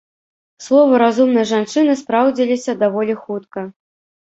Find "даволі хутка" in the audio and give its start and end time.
2.83-3.69